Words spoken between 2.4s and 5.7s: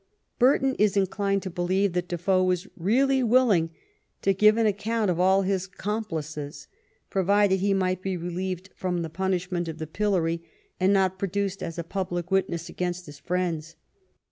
was really willing to give an account of all his